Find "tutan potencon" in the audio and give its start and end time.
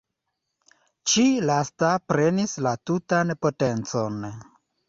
2.91-4.19